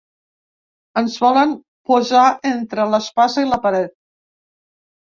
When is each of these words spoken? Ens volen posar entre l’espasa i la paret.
Ens 1.01 1.17
volen 1.25 1.53
posar 1.91 2.25
entre 2.55 2.89
l’espasa 2.95 3.47
i 3.47 3.53
la 3.53 3.65
paret. 3.69 3.97